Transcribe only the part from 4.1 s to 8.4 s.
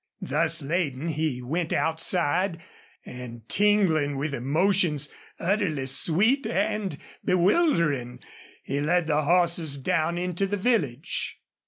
with emotions utterly sweet and bewildering,